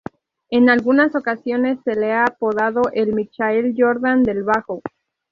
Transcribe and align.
En 0.49 0.71
algunas 0.71 1.13
ocasiones 1.15 1.77
se 1.85 1.93
le 1.93 2.11
ha 2.11 2.23
apodado 2.25 2.81
"el 2.91 3.13
Michael 3.13 3.75
Jordan 3.77 4.23
del 4.23 4.41
bajo". 4.41 4.81